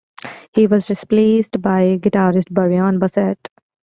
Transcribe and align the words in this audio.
He 0.53 0.65
was 0.65 0.89
replaced 0.89 1.61
by 1.61 1.99
guitarist 2.01 2.49
Bryan 2.49 2.97
Bassett. 2.97 3.49